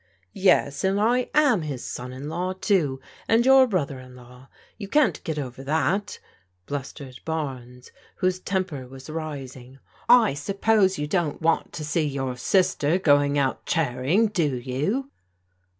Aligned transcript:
"Yes, 0.51 0.83
and 0.83 0.99
I 0.99 1.29
am 1.35 1.61
his 1.61 1.83
son 1.85 2.11
in 2.11 2.27
law, 2.27 2.53
too, 2.53 2.99
and 3.27 3.45
your 3.45 3.67
brother 3.67 3.99
in 3.99 4.15
law! 4.15 4.49
You 4.79 4.87
can't 4.87 5.23
get 5.23 5.37
over 5.37 5.63
that!" 5.63 6.17
blustered 6.65 7.19
Barnes, 7.23 7.91
whose 8.15 8.39
temper 8.39 8.87
was 8.87 9.11
rising." 9.11 9.77
I 10.27 10.33
suppose 10.33 10.97
you 10.97 11.05
don't 11.05 11.39
want 11.39 11.71
to 11.73 11.85
see 11.85 12.01
your 12.07 12.35
sister 12.35 12.97
going 12.97 13.37
out 13.37 13.67
charing, 13.67 14.29
do 14.29 14.55
you 14.55 15.11